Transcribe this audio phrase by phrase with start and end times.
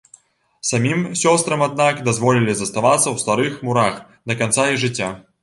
[0.69, 5.15] Самім сёстрам аднак дазволілі заставацца ў старых мурах да канца іх жыцця.